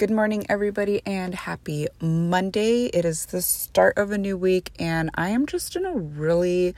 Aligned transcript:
Good 0.00 0.10
morning, 0.10 0.46
everybody, 0.48 1.02
and 1.04 1.34
happy 1.34 1.86
Monday. 2.00 2.86
It 2.86 3.04
is 3.04 3.26
the 3.26 3.42
start 3.42 3.98
of 3.98 4.10
a 4.10 4.16
new 4.16 4.34
week, 4.34 4.72
and 4.78 5.10
I 5.14 5.28
am 5.28 5.44
just 5.44 5.76
in 5.76 5.84
a 5.84 5.92
really, 5.92 6.74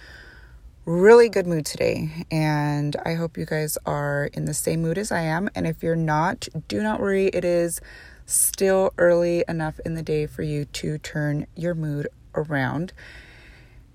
really 0.86 1.28
good 1.28 1.46
mood 1.46 1.64
today. 1.64 2.26
And 2.32 2.96
I 3.04 3.14
hope 3.14 3.38
you 3.38 3.46
guys 3.46 3.78
are 3.86 4.28
in 4.32 4.46
the 4.46 4.54
same 4.54 4.82
mood 4.82 4.98
as 4.98 5.12
I 5.12 5.20
am. 5.20 5.48
And 5.54 5.68
if 5.68 5.84
you're 5.84 5.94
not, 5.94 6.48
do 6.66 6.82
not 6.82 6.98
worry. 6.98 7.28
It 7.28 7.44
is 7.44 7.80
still 8.26 8.92
early 8.98 9.44
enough 9.48 9.78
in 9.86 9.94
the 9.94 10.02
day 10.02 10.26
for 10.26 10.42
you 10.42 10.64
to 10.64 10.98
turn 10.98 11.46
your 11.54 11.76
mood 11.76 12.08
around. 12.34 12.92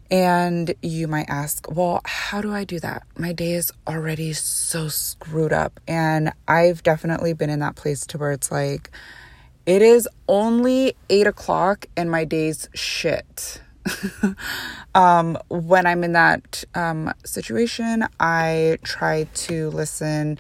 And 0.10 0.74
you 0.82 1.08
might 1.08 1.30
ask, 1.30 1.70
well, 1.70 2.02
how 2.06 2.42
do 2.42 2.54
I 2.54 2.64
do 2.64 2.80
that? 2.80 3.04
My 3.18 3.34
day 3.34 3.54
is 3.54 3.72
already 3.88 4.34
so 4.34 4.88
screwed 4.88 5.52
up. 5.52 5.80
And 5.88 6.32
I've 6.48 6.82
definitely 6.84 7.34
been 7.34 7.50
in 7.50 7.60
that 7.60 7.76
place 7.76 8.06
to 8.08 8.18
where 8.18 8.32
it's 8.32 8.52
like, 8.52 8.90
it 9.66 9.82
is 9.82 10.08
only 10.30 10.96
eight 11.10 11.28
o'clock 11.28 11.88
and 11.98 12.10
my 12.10 12.24
day's 12.24 12.70
shit. 12.74 13.62
um, 14.96 15.38
when 15.50 15.86
I'm 15.86 16.04
in 16.06 16.14
that 16.14 16.64
um, 16.74 17.14
situation, 17.26 18.06
I 18.20 18.78
try 18.84 19.28
to 19.34 19.70
listen 19.72 20.40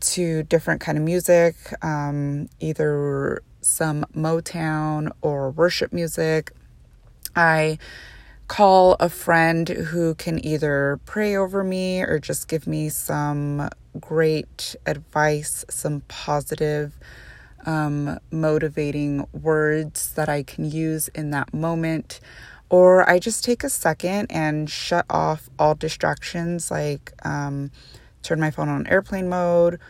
to 0.00 0.42
different 0.44 0.80
kind 0.80 0.96
of 0.96 1.04
music, 1.04 1.56
um, 1.82 2.48
either 2.60 3.42
some 3.60 4.04
Motown 4.16 5.10
or 5.22 5.50
worship 5.50 5.92
music. 5.92 6.52
I 7.34 7.78
call 8.52 8.96
a 9.00 9.08
friend 9.08 9.66
who 9.66 10.14
can 10.14 10.44
either 10.44 11.00
pray 11.06 11.34
over 11.34 11.64
me 11.64 12.02
or 12.02 12.18
just 12.18 12.48
give 12.48 12.66
me 12.66 12.90
some 12.90 13.66
great 13.98 14.76
advice, 14.84 15.64
some 15.70 16.02
positive, 16.08 16.92
um, 17.64 18.18
motivating 18.30 19.26
words 19.32 20.12
that 20.12 20.28
I 20.28 20.42
can 20.42 20.70
use 20.70 21.08
in 21.14 21.30
that 21.30 21.54
moment. 21.54 22.20
Or 22.68 23.08
I 23.08 23.18
just 23.18 23.42
take 23.42 23.64
a 23.64 23.70
second 23.70 24.26
and 24.30 24.68
shut 24.68 25.06
off 25.08 25.48
all 25.58 25.74
distractions, 25.74 26.70
like 26.70 27.10
um, 27.24 27.70
turn 28.22 28.38
my 28.38 28.50
phone 28.50 28.68
on 28.68 28.86
airplane 28.86 29.30
mode 29.30 29.80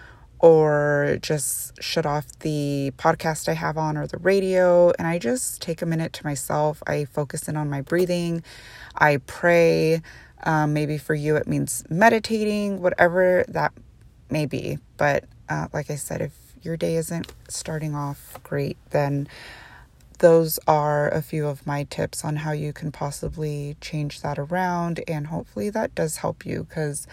or 0.42 1.18
just 1.22 1.80
shut 1.80 2.04
off 2.04 2.26
the 2.40 2.92
podcast 2.98 3.48
I 3.48 3.54
have 3.54 3.78
on 3.78 3.96
or 3.96 4.08
the 4.08 4.18
radio. 4.18 4.92
And 4.98 5.06
I 5.06 5.18
just 5.18 5.62
take 5.62 5.80
a 5.80 5.86
minute 5.86 6.12
to 6.14 6.26
myself. 6.26 6.82
I 6.86 7.04
focus 7.06 7.48
in 7.48 7.56
on 7.56 7.70
my 7.70 7.80
breathing. 7.80 8.42
I 8.96 9.18
pray. 9.18 10.02
Um, 10.44 10.72
maybe 10.74 10.98
for 10.98 11.14
you, 11.14 11.36
it 11.36 11.46
means 11.46 11.84
meditating, 11.88 12.82
whatever 12.82 13.44
that 13.46 13.72
may 14.28 14.44
be. 14.44 14.78
But 14.96 15.24
uh, 15.48 15.68
like 15.72 15.88
I 15.88 15.94
said, 15.94 16.20
if 16.20 16.32
your 16.60 16.76
day 16.76 16.96
isn't 16.96 17.32
starting 17.48 17.94
off 17.94 18.40
great, 18.42 18.76
then 18.90 19.28
those 20.18 20.58
are 20.66 21.08
a 21.10 21.22
few 21.22 21.46
of 21.46 21.64
my 21.64 21.84
tips 21.84 22.24
on 22.24 22.36
how 22.36 22.50
you 22.50 22.72
can 22.72 22.90
possibly 22.90 23.76
change 23.80 24.22
that 24.22 24.40
around. 24.40 25.00
And 25.06 25.28
hopefully 25.28 25.70
that 25.70 25.94
does 25.94 26.16
help 26.16 26.44
you 26.44 26.64
because 26.64 27.06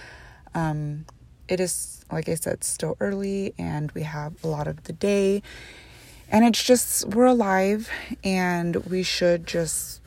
um, 0.56 1.06
it 1.50 1.60
is, 1.60 2.06
like 2.12 2.30
I 2.30 2.36
said, 2.36 2.64
still 2.64 2.96
early 3.00 3.54
and 3.58 3.92
we 3.92 4.04
have 4.04 4.34
a 4.44 4.48
lot 4.48 4.68
of 4.68 4.84
the 4.84 4.94
day. 4.94 5.42
And 6.32 6.46
it's 6.46 6.64
just, 6.64 7.06
we're 7.06 7.26
alive 7.26 7.90
and 8.24 8.76
we 8.86 9.02
should 9.02 9.48
just 9.48 10.00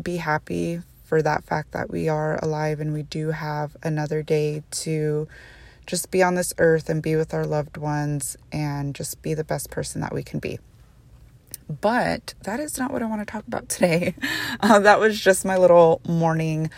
be 0.00 0.18
happy 0.18 0.82
for 1.04 1.22
that 1.22 1.44
fact 1.44 1.72
that 1.72 1.90
we 1.90 2.08
are 2.08 2.38
alive 2.42 2.78
and 2.78 2.92
we 2.92 3.02
do 3.02 3.30
have 3.30 3.76
another 3.82 4.22
day 4.22 4.62
to 4.70 5.26
just 5.86 6.10
be 6.10 6.22
on 6.22 6.34
this 6.34 6.52
earth 6.58 6.88
and 6.88 7.02
be 7.02 7.16
with 7.16 7.32
our 7.34 7.46
loved 7.46 7.76
ones 7.78 8.36
and 8.52 8.94
just 8.94 9.20
be 9.22 9.34
the 9.34 9.44
best 9.44 9.70
person 9.70 10.00
that 10.02 10.12
we 10.12 10.22
can 10.22 10.38
be. 10.38 10.58
But 11.80 12.34
that 12.42 12.60
is 12.60 12.78
not 12.78 12.92
what 12.92 13.02
I 13.02 13.06
want 13.06 13.22
to 13.22 13.30
talk 13.30 13.46
about 13.46 13.68
today. 13.68 14.14
Uh, 14.60 14.78
that 14.78 15.00
was 15.00 15.20
just 15.20 15.44
my 15.44 15.56
little 15.56 16.00
morning 16.06 16.70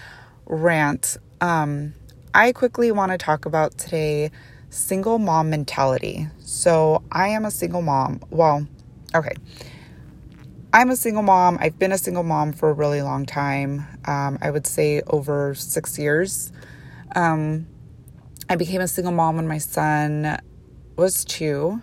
rant. 0.47 1.19
Um, 1.43 1.93
I 2.37 2.50
quickly 2.50 2.91
want 2.91 3.12
to 3.12 3.19
talk 3.19 3.47
about 3.47 3.78
today 3.78 4.33
single 4.69 5.21
mom 5.21 5.50
mentality. 5.50 6.27
So, 6.41 7.05
I 7.12 7.28
am 7.28 7.45
a 7.45 7.50
single 7.53 7.81
mom. 7.81 8.21
Well, 8.28 8.67
okay. 9.15 9.37
I'm 10.73 10.91
a 10.91 10.97
single 10.97 11.23
mom. 11.23 11.59
I've 11.61 11.78
been 11.78 11.93
a 11.93 11.99
single 11.99 12.25
mom 12.25 12.53
for 12.53 12.71
a 12.71 12.73
really 12.73 13.03
long 13.03 13.25
time. 13.25 13.87
Um, 14.05 14.39
I 14.43 14.50
would 14.50 14.67
say 14.67 15.00
over 15.06 15.55
six 15.55 15.97
years. 15.97 16.50
Um, 17.15 17.69
I 18.50 18.56
became 18.56 18.81
a 18.81 18.89
single 18.89 19.12
mom 19.12 19.37
when 19.37 19.47
my 19.47 19.59
son 19.59 20.41
was 20.97 21.25
two. 21.25 21.81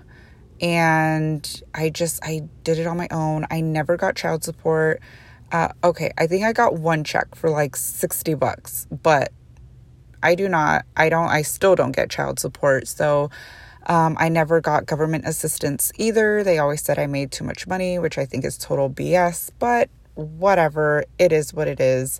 And 0.59 1.63
I 1.73 1.90
just, 1.90 2.19
I 2.25 2.50
did 2.66 2.78
it 2.78 2.88
on 2.88 2.97
my 2.97 3.07
own. 3.09 3.47
I 3.50 3.61
never 3.61 3.95
got 3.95 4.17
child 4.17 4.44
support. 4.44 5.01
Uh, 5.53 5.69
okay, 5.81 6.11
I 6.17 6.28
think 6.28 6.44
I 6.44 6.51
got 6.51 6.73
one 6.73 7.06
check 7.06 7.35
for 7.35 7.50
like 7.50 7.78
60 7.78 8.34
bucks, 8.34 8.85
but 8.91 9.31
I 10.23 10.35
do 10.35 10.47
not, 10.47 10.85
I 10.95 11.09
don't, 11.09 11.29
I 11.29 11.41
still 11.41 11.75
don't 11.75 11.95
get 11.95 12.09
child 12.09 12.39
support. 12.39 12.87
So 12.87 13.29
um, 13.87 14.15
I 14.19 14.29
never 14.29 14.61
got 14.61 14.85
government 14.85 15.25
assistance 15.25 15.91
either. 15.97 16.43
They 16.43 16.59
always 16.59 16.81
said 16.81 16.99
I 16.99 17.07
made 17.07 17.31
too 17.31 17.43
much 17.43 17.67
money, 17.67 17.99
which 17.99 18.17
I 18.17 18.25
think 18.25 18.45
is 18.45 18.57
total 18.57 18.89
BS, 18.89 19.51
but 19.59 19.89
whatever. 20.15 21.05
It 21.17 21.31
is 21.31 21.53
what 21.53 21.67
it 21.67 21.79
is. 21.79 22.19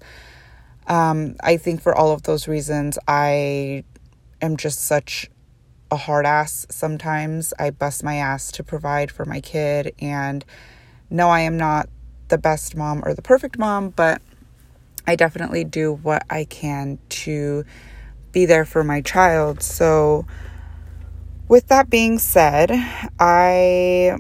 Um, 0.88 1.36
I 1.44 1.58
think 1.58 1.82
for 1.82 1.96
all 1.96 2.12
of 2.12 2.24
those 2.24 2.48
reasons, 2.48 2.98
I 3.08 3.84
am 4.42 4.58
just 4.58 4.80
such 4.80 5.30
a 5.92 5.98
hard 5.98 6.26
ass 6.26 6.66
sometimes. 6.70 7.54
I 7.60 7.70
bust 7.70 8.04
my 8.04 8.16
ass 8.16 8.52
to 8.54 8.64
provide 8.64 9.12
for 9.12 9.26
my 9.26 9.42
kid. 9.42 9.94
And 10.00 10.44
no, 11.10 11.30
I 11.30 11.42
am 11.42 11.58
not 11.58 11.90
the 12.30 12.38
best 12.38 12.76
mom 12.76 13.04
or 13.06 13.14
the 13.14 13.22
perfect 13.22 13.60
mom, 13.60 13.90
but 13.90 14.22
I 15.08 15.16
definitely 15.16 15.64
do 15.64 15.94
what 15.94 16.26
I 16.30 16.46
can 16.46 17.00
to 17.10 17.66
be 18.32 18.46
there 18.46 18.66
for 18.66 18.84
my 18.84 19.02
child. 19.02 19.62
So, 19.62 20.26
with 21.48 21.68
that 21.68 21.90
being 21.90 22.18
said, 22.18 22.72
I, 23.20 24.18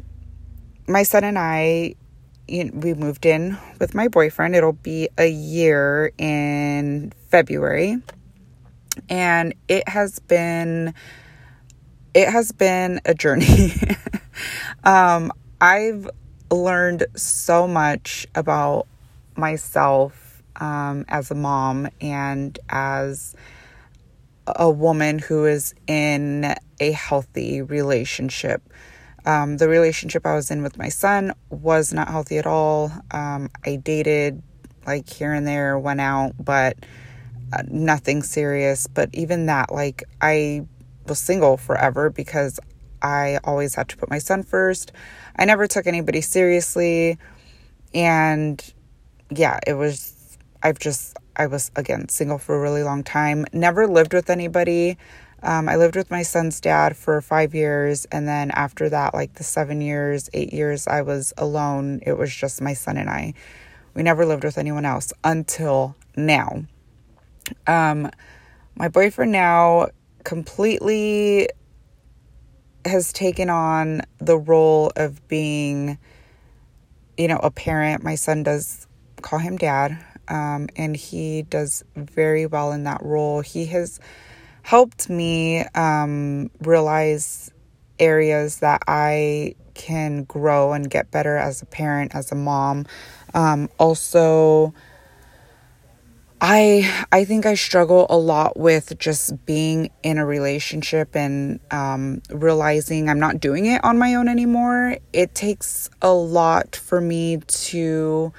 my 0.88 1.03
son 1.03 1.24
and 1.24 1.40
I, 1.40 1.96
we 2.47 2.94
moved 2.94 3.25
in 3.25 3.58
with 3.80 3.96
my 3.96 4.08
boyfriend. 4.09 4.56
It'll 4.56 4.74
be 4.74 5.08
a 5.18 5.28
year 5.28 6.12
in 6.18 7.14
February. 7.30 7.97
And 9.09 9.53
it 9.70 9.88
has 9.88 10.20
been, 10.20 10.94
it 12.14 12.28
has 12.28 12.52
been 12.52 13.00
a 13.06 13.14
journey. 13.14 13.74
um, 14.84 15.31
I've 15.62 16.09
learned 16.52 17.06
so 17.16 17.68
much 17.68 18.28
about 18.36 18.88
myself 19.38 20.21
um, 20.62 21.04
as 21.10 21.30
a 21.30 21.36
mom 21.36 21.90
and 22.00 22.58
as 22.70 23.36
a 24.48 24.70
woman 24.70 25.20
who 25.20 25.46
is 25.46 25.76
in 25.88 26.56
a 26.80 26.92
healthy 26.92 27.62
relationship. 27.62 28.62
Um, 29.26 29.58
the 29.58 29.68
relationship 29.68 30.26
I 30.26 30.36
was 30.36 30.50
in 30.50 30.64
with 30.64 30.78
my 30.78 30.90
son 30.90 31.34
was 31.50 31.94
not 31.94 32.08
healthy 32.08 32.38
at 32.38 32.48
all. 32.48 32.92
Um, 33.12 33.50
I 33.66 33.76
dated 33.76 34.42
like 34.86 35.10
here 35.10 35.34
and 35.34 35.46
there, 35.46 35.78
went 35.78 36.02
out, 36.02 36.34
but 36.40 36.78
uh, 37.54 37.64
nothing 37.68 38.24
serious. 38.24 38.88
But 38.88 39.10
even 39.14 39.46
that, 39.48 39.72
like, 39.72 40.04
I 40.22 40.66
was 41.08 41.20
single 41.20 41.58
forever 41.58 42.10
because 42.10 42.60
I 43.02 43.40
always 43.44 43.76
had 43.76 43.90
to 43.90 43.98
put 43.98 44.10
my 44.10 44.20
son 44.20 44.44
first. 44.44 44.92
I 45.36 45.46
never 45.46 45.68
took 45.68 45.88
anybody 45.88 46.22
seriously. 46.22 47.18
And 47.94 48.74
yeah, 49.30 49.60
it 49.68 49.74
was, 49.74 50.16
I've 50.64 50.80
just, 50.80 51.18
I 51.36 51.48
was 51.48 51.72
again 51.76 52.10
single 52.10 52.38
for 52.38 52.56
a 52.56 52.60
really 52.60 52.84
long 52.84 53.04
time. 53.04 53.46
Never 53.54 53.88
lived 53.88 54.14
with 54.14 54.30
anybody. 54.30 54.98
Um, 55.44 55.68
I 55.68 55.76
lived 55.76 55.96
with 55.96 56.12
my 56.12 56.22
son's 56.22 56.60
dad 56.60 56.96
for 56.96 57.20
five 57.20 57.56
years, 57.56 58.06
and 58.12 58.28
then 58.28 58.52
after 58.52 58.90
that, 58.90 59.16
like 59.16 59.34
the 59.36 59.44
seven 59.44 59.82
years, 59.82 60.30
eight 60.34 60.54
years, 60.54 60.88
I 60.88 61.02
was 61.02 61.34
alone. 61.38 62.00
It 62.06 62.14
was 62.14 62.34
just 62.34 62.62
my 62.62 62.74
son 62.74 62.97
and 62.97 63.09
I. 63.09 63.34
We 63.96 64.03
never 64.03 64.26
lived 64.26 64.44
with 64.44 64.58
anyone 64.58 64.85
else 64.85 65.12
until 65.24 65.96
now. 66.16 66.66
Um, 67.66 68.12
my 68.76 68.88
boyfriend 68.88 69.32
now 69.32 69.88
completely 70.24 71.50
has 72.85 73.12
taken 73.12 73.50
on 73.50 74.02
the 74.20 74.38
role 74.38 74.91
of 74.96 75.28
being, 75.28 75.97
you 77.18 77.28
know, 77.28 77.38
a 77.38 77.50
parent. 77.50 78.03
My 78.03 78.16
son 78.16 78.44
does 78.44 78.88
call 79.22 79.40
him 79.40 79.58
dad 79.58 79.97
um, 80.28 80.70
and 80.76 80.96
he 80.96 81.44
does 81.44 81.84
very 81.96 82.46
well 82.46 82.72
in 82.72 82.84
that 82.85 83.02
role. 83.03 83.41
He 83.41 83.66
has 83.68 84.00
helped 84.64 85.09
me 85.09 85.64
um, 85.76 86.52
realize 86.62 87.52
areas 88.00 88.58
that 88.58 88.84
I 88.88 89.56
can 89.73 90.23
grow 90.23 90.73
and 90.73 90.90
get 90.90 91.12
better 91.12 91.38
as 91.38 91.62
a 91.62 91.66
parent, 91.66 92.14
as 92.16 92.32
a 92.32 92.35
mom. 92.35 92.85
Um, 93.34 93.70
also, 93.78 94.73
I 96.41 97.06
I 97.12 97.26
think 97.26 97.46
I 97.46 97.53
struggle 97.53 98.08
a 98.09 98.18
lot 98.18 98.58
with 98.58 98.97
just 98.97 99.46
being 99.46 99.91
in 100.02 100.18
a 100.18 100.26
relationship 100.26 101.16
and 101.16 101.59
um, 101.70 102.23
realizing 102.32 103.09
I'm 103.09 103.20
not 103.20 103.40
doing 103.40 103.68
it 103.68 103.84
on 103.84 104.00
my 104.00 104.16
own 104.16 104.28
anymore. 104.28 104.97
It 105.14 105.35
takes 105.35 105.90
a 106.02 106.12
lot 106.12 106.76
for 106.76 107.00
me 107.00 107.38
to 107.38 108.34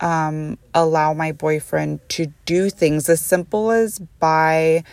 um, 0.00 0.58
allow 0.74 1.14
my 1.14 1.32
boyfriend 1.32 2.00
to 2.10 2.26
do 2.46 2.70
things 2.70 3.08
as 3.08 3.20
simple 3.20 3.70
as 3.70 3.98
buy 4.18 4.84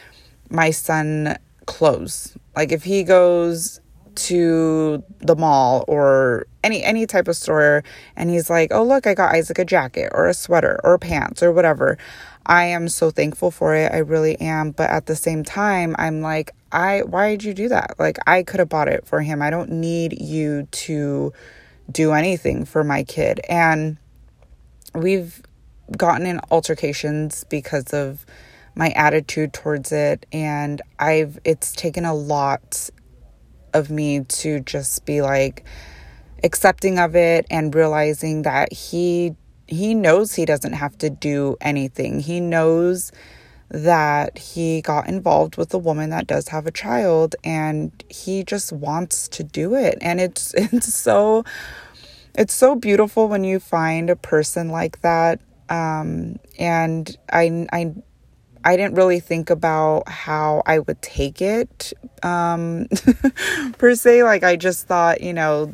my 0.49 0.71
son 0.71 1.37
clothes. 1.65 2.37
Like 2.55 2.71
if 2.71 2.83
he 2.83 3.03
goes 3.03 3.79
to 4.15 5.03
the 5.19 5.35
mall 5.35 5.85
or 5.87 6.47
any 6.63 6.83
any 6.83 7.05
type 7.05 7.27
of 7.27 7.35
store 7.35 7.83
and 8.15 8.29
he's 8.29 8.49
like, 8.49 8.69
"Oh, 8.73 8.83
look, 8.83 9.05
I 9.05 9.13
got 9.13 9.35
Isaac 9.35 9.59
a 9.59 9.65
jacket 9.65 10.11
or 10.13 10.27
a 10.27 10.33
sweater 10.33 10.79
or 10.83 10.97
pants 10.97 11.43
or 11.43 11.51
whatever." 11.51 11.97
I 12.45 12.63
am 12.63 12.87
so 12.87 13.11
thankful 13.11 13.51
for 13.51 13.75
it. 13.75 13.91
I 13.91 13.97
really 13.97 14.39
am, 14.39 14.71
but 14.71 14.89
at 14.89 15.05
the 15.05 15.15
same 15.15 15.43
time, 15.43 15.95
I'm 15.99 16.21
like, 16.21 16.51
"I 16.71 17.01
why 17.03 17.29
did 17.29 17.43
you 17.43 17.53
do 17.53 17.69
that? 17.69 17.95
Like 17.99 18.17
I 18.25 18.43
could 18.43 18.59
have 18.59 18.69
bought 18.69 18.87
it 18.87 19.05
for 19.05 19.21
him. 19.21 19.41
I 19.41 19.49
don't 19.49 19.71
need 19.71 20.19
you 20.21 20.67
to 20.71 21.33
do 21.91 22.13
anything 22.13 22.65
for 22.65 22.83
my 22.83 23.03
kid." 23.03 23.39
And 23.49 23.97
we've 24.97 25.41
gotten 25.95 26.25
in 26.25 26.39
altercations 26.51 27.45
because 27.45 27.93
of 27.93 28.25
my 28.75 28.89
attitude 28.91 29.53
towards 29.53 29.91
it 29.91 30.25
and 30.31 30.81
I've 30.99 31.39
it's 31.45 31.71
taken 31.71 32.05
a 32.05 32.13
lot 32.13 32.89
of 33.73 33.89
me 33.89 34.21
to 34.21 34.59
just 34.61 35.05
be 35.05 35.21
like 35.21 35.65
accepting 36.43 36.99
of 36.99 37.15
it 37.15 37.45
and 37.49 37.73
realizing 37.73 38.43
that 38.43 38.73
he 38.73 39.35
he 39.67 39.93
knows 39.93 40.33
he 40.33 40.45
doesn't 40.45 40.73
have 40.73 40.97
to 40.99 41.09
do 41.09 41.57
anything. 41.59 42.21
He 42.21 42.39
knows 42.39 43.11
that 43.69 44.37
he 44.37 44.81
got 44.81 45.09
involved 45.09 45.57
with 45.57 45.73
a 45.73 45.77
woman 45.77 46.09
that 46.11 46.25
does 46.25 46.47
have 46.47 46.65
a 46.65 46.71
child 46.71 47.35
and 47.43 47.91
he 48.09 48.43
just 48.43 48.71
wants 48.71 49.27
to 49.27 49.43
do 49.43 49.75
it. 49.75 49.97
And 50.01 50.21
it's 50.21 50.53
it's 50.57 50.93
so 50.93 51.43
it's 52.37 52.53
so 52.53 52.75
beautiful 52.75 53.27
when 53.27 53.43
you 53.43 53.59
find 53.59 54.09
a 54.09 54.15
person 54.15 54.69
like 54.69 55.01
that. 55.01 55.41
Um, 55.69 56.37
and 56.57 57.17
I 57.31 57.67
I 57.73 57.93
I 58.63 58.77
didn't 58.77 58.95
really 58.95 59.19
think 59.19 59.49
about 59.49 60.07
how 60.07 60.61
I 60.65 60.79
would 60.79 61.01
take 61.01 61.41
it 61.41 61.93
um, 62.21 62.87
per 63.77 63.95
se. 63.95 64.23
Like, 64.23 64.43
I 64.43 64.55
just 64.55 64.87
thought, 64.87 65.21
you 65.21 65.33
know, 65.33 65.73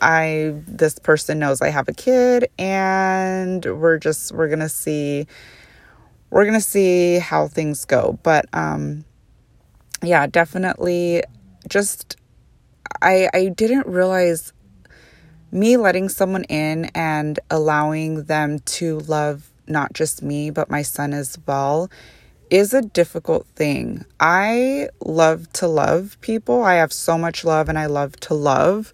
I 0.00 0.54
this 0.66 0.98
person 0.98 1.38
knows 1.38 1.60
I 1.60 1.70
have 1.70 1.88
a 1.88 1.92
kid, 1.92 2.48
and 2.58 3.64
we're 3.64 3.98
just 3.98 4.32
we're 4.32 4.48
gonna 4.48 4.68
see 4.68 5.26
we're 6.30 6.44
gonna 6.44 6.60
see 6.60 7.18
how 7.18 7.48
things 7.48 7.84
go. 7.84 8.18
But 8.22 8.46
um, 8.52 9.04
yeah, 10.02 10.26
definitely, 10.26 11.22
just 11.68 12.16
I 13.02 13.28
I 13.34 13.48
didn't 13.48 13.86
realize 13.86 14.52
me 15.50 15.76
letting 15.76 16.08
someone 16.08 16.44
in 16.44 16.86
and 16.94 17.38
allowing 17.50 18.24
them 18.24 18.58
to 18.60 18.98
love 19.00 19.50
not 19.66 19.92
just 19.92 20.22
me 20.22 20.50
but 20.50 20.70
my 20.70 20.82
son 20.82 21.12
as 21.12 21.38
well 21.46 21.90
is 22.50 22.72
a 22.72 22.82
difficult 22.82 23.46
thing. 23.56 24.04
I 24.20 24.88
love 25.04 25.52
to 25.54 25.68
love 25.68 26.16
people. 26.20 26.62
I 26.62 26.74
have 26.74 26.92
so 26.92 27.18
much 27.18 27.44
love 27.44 27.68
and 27.68 27.78
I 27.78 27.86
love 27.86 28.18
to 28.20 28.34
love, 28.34 28.92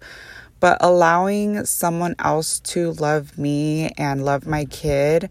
but 0.59 0.77
allowing 0.81 1.65
someone 1.65 2.15
else 2.19 2.59
to 2.61 2.91
love 2.93 3.37
me 3.37 3.91
and 3.97 4.25
love 4.25 4.45
my 4.45 4.65
kid, 4.65 5.29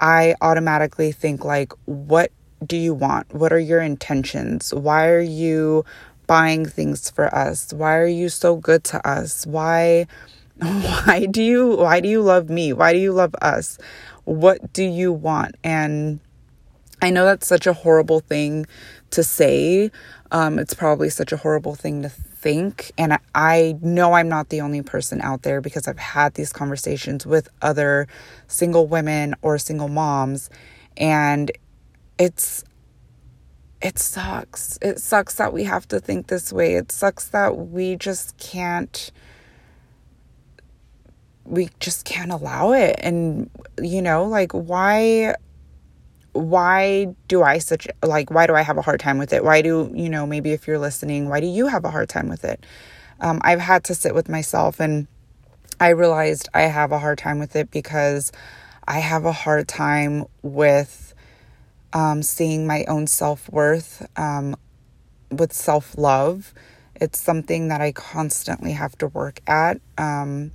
I 0.00 0.34
automatically 0.40 1.12
think 1.12 1.44
like 1.44 1.72
what 1.84 2.32
do 2.64 2.76
you 2.76 2.94
want? 2.94 3.34
What 3.34 3.52
are 3.52 3.58
your 3.58 3.80
intentions? 3.80 4.72
Why 4.72 5.08
are 5.08 5.20
you 5.20 5.84
buying 6.26 6.66
things 6.66 7.10
for 7.10 7.32
us? 7.34 7.72
Why 7.72 7.96
are 7.96 8.06
you 8.06 8.28
so 8.28 8.56
good 8.56 8.84
to 8.84 9.06
us? 9.06 9.46
Why 9.46 10.06
why 10.60 11.26
do 11.30 11.42
you 11.42 11.76
why 11.76 12.00
do 12.00 12.08
you 12.08 12.22
love 12.22 12.48
me? 12.48 12.72
Why 12.72 12.92
do 12.92 12.98
you 12.98 13.12
love 13.12 13.34
us? 13.42 13.78
What 14.24 14.72
do 14.72 14.82
you 14.82 15.12
want? 15.12 15.56
And 15.62 16.20
I 17.02 17.10
know 17.10 17.26
that's 17.26 17.46
such 17.46 17.66
a 17.66 17.74
horrible 17.74 18.20
thing 18.20 18.66
to 19.10 19.22
say. 19.22 19.90
Um, 20.30 20.58
it's 20.58 20.74
probably 20.74 21.10
such 21.10 21.30
a 21.30 21.36
horrible 21.36 21.74
thing 21.74 22.02
to 22.02 22.08
think. 22.08 22.90
And 22.96 23.12
I, 23.12 23.18
I 23.34 23.78
know 23.82 24.14
I'm 24.14 24.28
not 24.28 24.48
the 24.48 24.62
only 24.62 24.82
person 24.82 25.20
out 25.20 25.42
there 25.42 25.60
because 25.60 25.86
I've 25.86 25.98
had 25.98 26.34
these 26.34 26.52
conversations 26.52 27.26
with 27.26 27.48
other 27.60 28.08
single 28.48 28.86
women 28.86 29.34
or 29.42 29.58
single 29.58 29.88
moms. 29.88 30.48
And 30.96 31.52
it's, 32.18 32.64
it 33.82 33.98
sucks. 33.98 34.78
It 34.80 35.00
sucks 35.00 35.34
that 35.34 35.52
we 35.52 35.64
have 35.64 35.86
to 35.88 36.00
think 36.00 36.28
this 36.28 36.50
way. 36.50 36.74
It 36.74 36.90
sucks 36.90 37.28
that 37.28 37.56
we 37.56 37.96
just 37.96 38.38
can't 38.38 39.12
we 41.46 41.70
just 41.80 42.04
can't 42.04 42.32
allow 42.32 42.72
it 42.72 42.96
and 42.98 43.48
you 43.80 44.02
know 44.02 44.24
like 44.24 44.52
why 44.52 45.34
why 46.36 47.14
do 47.28 47.42
I 47.42 47.58
such 47.58 47.88
like 48.04 48.30
why 48.30 48.46
do 48.46 48.54
I 48.54 48.62
have 48.62 48.76
a 48.76 48.82
hard 48.82 49.00
time 49.00 49.18
with 49.18 49.32
it? 49.32 49.42
Why 49.42 49.62
do 49.62 49.90
you 49.94 50.08
know 50.08 50.26
maybe 50.26 50.52
if 50.52 50.66
you're 50.66 50.78
listening, 50.78 51.28
why 51.28 51.40
do 51.40 51.46
you 51.46 51.66
have 51.66 51.84
a 51.84 51.90
hard 51.90 52.08
time 52.08 52.28
with 52.28 52.44
it? 52.44 52.64
Um, 53.20 53.40
I've 53.42 53.60
had 53.60 53.84
to 53.84 53.94
sit 53.94 54.14
with 54.14 54.28
myself 54.28 54.78
and 54.78 55.06
I 55.80 55.88
realized 55.88 56.48
I 56.54 56.62
have 56.62 56.92
a 56.92 56.98
hard 56.98 57.18
time 57.18 57.38
with 57.38 57.56
it 57.56 57.70
because 57.70 58.32
I 58.86 58.98
have 58.98 59.24
a 59.24 59.32
hard 59.32 59.66
time 59.66 60.26
with 60.42 61.14
um, 61.92 62.22
seeing 62.22 62.66
my 62.66 62.84
own 62.84 63.06
self 63.06 63.50
worth, 63.50 64.06
um, 64.18 64.56
with 65.30 65.52
self 65.52 65.96
love. 65.96 66.52
It's 66.94 67.18
something 67.18 67.68
that 67.68 67.80
I 67.80 67.92
constantly 67.92 68.72
have 68.72 68.96
to 68.98 69.08
work 69.08 69.40
at. 69.46 69.80
Um, 69.98 70.52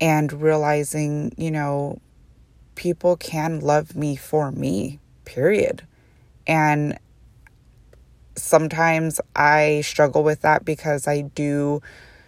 and 0.00 0.32
realizing, 0.32 1.32
you 1.36 1.50
know, 1.50 2.00
people 2.74 3.16
can 3.16 3.60
love 3.60 3.96
me 3.96 4.16
for 4.16 4.52
me, 4.52 5.00
period. 5.24 5.86
And 6.46 6.98
sometimes 8.36 9.20
I 9.34 9.82
struggle 9.82 10.22
with 10.22 10.42
that 10.42 10.64
because 10.64 11.06
I 11.08 11.22
do 11.22 11.82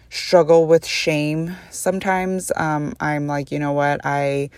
struggle 0.09 0.67
with 0.67 0.85
shame. 0.85 1.55
Sometimes 1.69 2.51
um, 2.57 2.93
I'm 2.99 3.27
like, 3.27 3.51
you 3.51 3.59
know 3.59 3.71
what, 3.71 4.01
I 4.03 4.49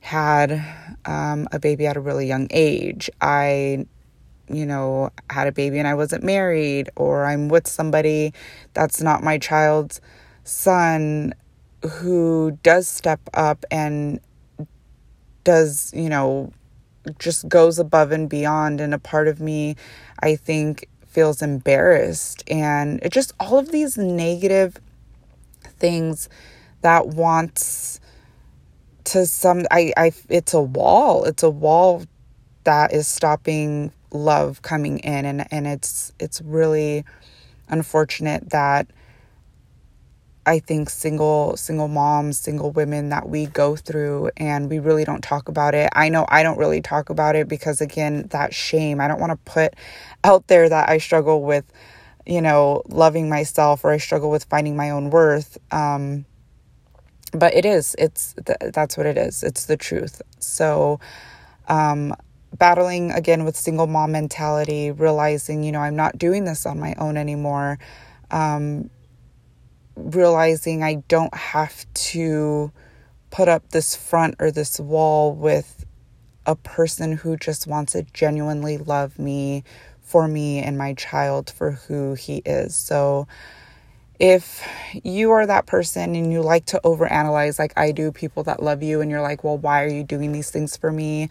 had 0.00 0.62
um, 1.06 1.48
a 1.52 1.58
baby 1.58 1.86
at 1.86 1.96
a 1.96 2.00
really 2.00 2.26
young 2.26 2.46
age. 2.50 3.10
I, 3.20 3.86
you 4.48 4.66
know, 4.66 5.10
had 5.30 5.46
a 5.48 5.52
baby 5.52 5.78
and 5.78 5.88
I 5.88 5.94
wasn't 5.94 6.22
married, 6.22 6.90
or 6.96 7.24
I'm 7.24 7.48
with 7.48 7.66
somebody 7.66 8.34
that's 8.74 9.00
not 9.00 9.22
my 9.22 9.38
child's 9.38 10.00
son 10.44 11.34
who 11.86 12.58
does 12.62 12.88
step 12.88 13.20
up 13.34 13.64
and 13.70 14.20
does, 15.44 15.92
you 15.94 16.08
know, 16.08 16.52
just 17.18 17.48
goes 17.48 17.78
above 17.78 18.12
and 18.12 18.28
beyond. 18.28 18.80
And 18.80 18.92
a 18.92 18.98
part 18.98 19.28
of 19.28 19.40
me, 19.40 19.76
I 20.20 20.36
think, 20.36 20.88
feels 21.06 21.42
embarrassed. 21.42 22.44
And 22.48 23.00
it 23.02 23.12
just 23.12 23.32
all 23.40 23.58
of 23.58 23.72
these 23.72 23.96
negative 23.96 24.76
things 25.78 26.28
that 26.82 27.08
wants 27.08 28.00
to 29.04 29.26
some 29.26 29.64
I, 29.70 29.92
I 29.96 30.12
it's 30.28 30.52
a 30.52 30.60
wall 30.60 31.24
it's 31.24 31.42
a 31.42 31.50
wall 31.50 32.02
that 32.64 32.92
is 32.92 33.06
stopping 33.06 33.90
love 34.10 34.62
coming 34.62 34.98
in 34.98 35.24
and 35.24 35.46
and 35.50 35.66
it's 35.66 36.12
it's 36.18 36.42
really 36.42 37.04
unfortunate 37.68 38.50
that 38.50 38.86
I 40.48 40.60
think 40.60 40.88
single 40.88 41.58
single 41.58 41.88
moms, 41.88 42.38
single 42.38 42.70
women 42.70 43.10
that 43.10 43.28
we 43.28 43.44
go 43.44 43.76
through 43.76 44.30
and 44.38 44.70
we 44.70 44.78
really 44.78 45.04
don't 45.04 45.22
talk 45.22 45.48
about 45.50 45.74
it. 45.74 45.90
I 45.92 46.08
know 46.08 46.24
I 46.26 46.42
don't 46.42 46.56
really 46.56 46.80
talk 46.80 47.10
about 47.10 47.36
it 47.36 47.48
because 47.48 47.82
again, 47.82 48.28
that 48.30 48.54
shame. 48.54 48.98
I 48.98 49.08
don't 49.08 49.20
want 49.20 49.32
to 49.32 49.52
put 49.52 49.74
out 50.24 50.46
there 50.46 50.66
that 50.66 50.88
I 50.88 50.96
struggle 50.96 51.42
with, 51.42 51.70
you 52.24 52.40
know, 52.40 52.82
loving 52.88 53.28
myself 53.28 53.84
or 53.84 53.90
I 53.90 53.98
struggle 53.98 54.30
with 54.30 54.44
finding 54.44 54.74
my 54.74 54.88
own 54.88 55.10
worth. 55.10 55.58
Um 55.70 56.24
but 57.32 57.52
it 57.52 57.66
is. 57.66 57.94
It's 57.98 58.34
th- 58.46 58.72
that's 58.72 58.96
what 58.96 59.04
it 59.04 59.18
is. 59.18 59.42
It's 59.42 59.66
the 59.66 59.76
truth. 59.76 60.22
So 60.38 60.98
um 61.68 62.14
battling 62.56 63.10
again 63.10 63.44
with 63.44 63.54
single 63.54 63.86
mom 63.86 64.12
mentality, 64.12 64.92
realizing, 64.92 65.62
you 65.62 65.72
know, 65.72 65.80
I'm 65.80 65.96
not 65.96 66.16
doing 66.16 66.46
this 66.46 66.64
on 66.64 66.80
my 66.80 66.94
own 66.96 67.18
anymore. 67.18 67.78
Um 68.30 68.88
realizing 69.98 70.82
I 70.82 70.96
don't 71.08 71.34
have 71.34 71.86
to 71.92 72.72
put 73.30 73.48
up 73.48 73.70
this 73.70 73.94
front 73.94 74.36
or 74.38 74.50
this 74.50 74.80
wall 74.80 75.34
with 75.34 75.84
a 76.46 76.56
person 76.56 77.12
who 77.12 77.36
just 77.36 77.66
wants 77.66 77.92
to 77.92 78.02
genuinely 78.14 78.78
love 78.78 79.18
me 79.18 79.64
for 80.00 80.26
me 80.26 80.60
and 80.60 80.78
my 80.78 80.94
child 80.94 81.50
for 81.50 81.72
who 81.72 82.14
he 82.14 82.42
is. 82.46 82.74
So 82.74 83.28
if 84.18 84.66
you 85.04 85.30
are 85.30 85.46
that 85.46 85.66
person 85.66 86.16
and 86.16 86.32
you 86.32 86.40
like 86.40 86.64
to 86.66 86.80
overanalyze 86.82 87.58
like 87.58 87.72
I 87.76 87.92
do 87.92 88.10
people 88.10 88.42
that 88.44 88.62
love 88.62 88.82
you 88.82 89.00
and 89.00 89.10
you're 89.10 89.20
like, 89.20 89.44
well, 89.44 89.58
why 89.58 89.84
are 89.84 89.88
you 89.88 90.02
doing 90.02 90.32
these 90.32 90.50
things 90.50 90.76
for 90.76 90.90
me? 90.90 91.28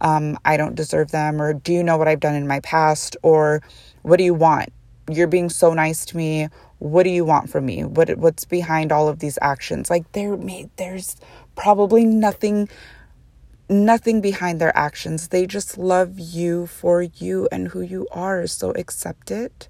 Um, 0.00 0.38
I 0.44 0.56
don't 0.56 0.74
deserve 0.74 1.10
them. 1.10 1.42
Or 1.42 1.52
do 1.52 1.72
you 1.72 1.82
know 1.82 1.98
what 1.98 2.08
I've 2.08 2.20
done 2.20 2.34
in 2.34 2.46
my 2.46 2.60
past? 2.60 3.16
Or 3.22 3.62
what 4.02 4.16
do 4.16 4.24
you 4.24 4.34
want? 4.34 4.72
You're 5.08 5.26
being 5.28 5.48
so 5.48 5.72
nice 5.74 6.04
to 6.06 6.16
me. 6.16 6.48
What 6.78 7.04
do 7.04 7.10
you 7.10 7.24
want 7.24 7.50
from 7.50 7.66
me? 7.66 7.84
What 7.84 8.16
what's 8.18 8.44
behind 8.44 8.92
all 8.92 9.08
of 9.08 9.18
these 9.18 9.38
actions? 9.42 9.90
Like 9.90 10.10
there 10.12 10.36
may 10.36 10.68
there's 10.76 11.16
probably 11.56 12.04
nothing 12.04 12.68
nothing 13.68 14.20
behind 14.20 14.60
their 14.60 14.76
actions. 14.76 15.28
They 15.28 15.46
just 15.46 15.78
love 15.78 16.18
you 16.18 16.66
for 16.66 17.02
you 17.02 17.48
and 17.52 17.68
who 17.68 17.80
you 17.80 18.08
are. 18.10 18.46
So 18.46 18.72
accept 18.72 19.30
it 19.30 19.68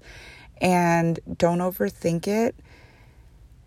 and 0.59 1.19
don't 1.37 1.59
overthink 1.59 2.27
it 2.27 2.55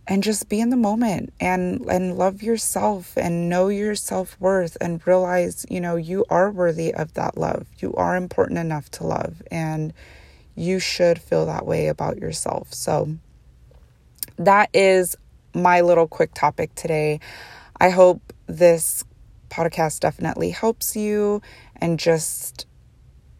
and 0.06 0.22
just 0.22 0.48
be 0.48 0.60
in 0.60 0.70
the 0.70 0.76
moment 0.76 1.32
and 1.40 1.80
and 1.88 2.16
love 2.16 2.42
yourself 2.42 3.16
and 3.16 3.48
know 3.48 3.68
your 3.68 3.94
self-worth 3.94 4.76
and 4.80 5.06
realize 5.06 5.64
you 5.70 5.80
know 5.80 5.96
you 5.96 6.24
are 6.28 6.50
worthy 6.50 6.92
of 6.92 7.14
that 7.14 7.36
love 7.36 7.66
you 7.78 7.92
are 7.94 8.16
important 8.16 8.58
enough 8.58 8.90
to 8.90 9.06
love 9.06 9.42
and 9.50 9.92
you 10.54 10.78
should 10.78 11.20
feel 11.20 11.46
that 11.46 11.66
way 11.66 11.88
about 11.88 12.18
yourself 12.18 12.72
so 12.72 13.16
that 14.36 14.68
is 14.72 15.16
my 15.54 15.80
little 15.80 16.08
quick 16.08 16.32
topic 16.34 16.74
today 16.74 17.20
i 17.80 17.90
hope 17.90 18.32
this 18.46 19.04
podcast 19.50 20.00
definitely 20.00 20.50
helps 20.50 20.96
you 20.96 21.40
and 21.76 21.98
just 21.98 22.66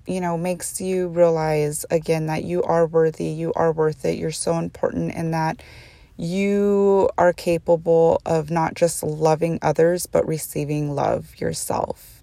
you 0.06 0.21
know, 0.21 0.37
makes 0.37 0.80
you 0.80 1.09
realize 1.09 1.87
again 1.90 2.26
that 2.26 2.44
you 2.44 2.62
are 2.62 2.87
worthy, 2.87 3.26
you 3.26 3.52
are 3.54 3.73
worth 3.73 4.04
it, 4.04 4.18
you're 4.18 4.30
so 4.30 4.59
important, 4.59 5.14
and 5.14 5.33
that 5.33 5.62
you 6.16 7.09
are 7.18 7.33
capable 7.33 8.21
of 8.26 8.50
not 8.50 8.75
just 8.75 9.02
loving 9.02 9.59
others, 9.62 10.06
but 10.06 10.26
receiving 10.26 10.94
love 10.94 11.35
yourself. 11.40 12.23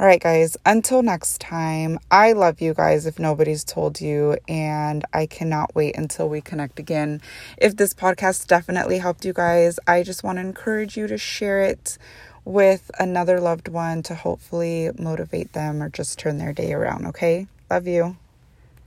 All 0.00 0.06
right, 0.06 0.20
guys, 0.20 0.56
until 0.64 1.02
next 1.02 1.40
time, 1.40 1.98
I 2.08 2.30
love 2.30 2.60
you 2.60 2.72
guys 2.72 3.04
if 3.04 3.18
nobody's 3.18 3.64
told 3.64 4.00
you, 4.00 4.36
and 4.46 5.04
I 5.12 5.26
cannot 5.26 5.74
wait 5.74 5.96
until 5.96 6.28
we 6.28 6.40
connect 6.40 6.78
again. 6.78 7.20
If 7.56 7.74
this 7.74 7.94
podcast 7.94 8.46
definitely 8.46 8.98
helped 8.98 9.24
you 9.24 9.32
guys, 9.32 9.80
I 9.88 10.04
just 10.04 10.22
want 10.22 10.36
to 10.36 10.42
encourage 10.42 10.96
you 10.96 11.08
to 11.08 11.18
share 11.18 11.62
it 11.62 11.98
with 12.44 12.92
another 13.00 13.40
loved 13.40 13.66
one 13.66 14.04
to 14.04 14.14
hopefully 14.14 14.92
motivate 14.96 15.52
them 15.52 15.82
or 15.82 15.88
just 15.88 16.16
turn 16.16 16.38
their 16.38 16.52
day 16.52 16.72
around, 16.72 17.04
okay? 17.06 17.48
Love 17.68 17.88
you. 17.88 18.16